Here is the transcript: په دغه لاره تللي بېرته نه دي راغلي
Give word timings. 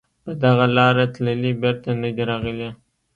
په 0.23 0.31
دغه 0.43 0.65
لاره 0.77 1.05
تللي 1.13 1.51
بېرته 1.61 1.89
نه 2.01 2.09
دي 2.15 2.23
راغلي 2.31 2.69